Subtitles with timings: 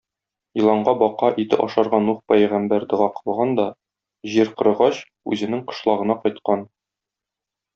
[0.59, 3.67] Еланга бака ите ашарга Нух пәйгамбәр дога кылган да,
[4.37, 6.67] җир корыгач, үзенең кышлагына кайткан.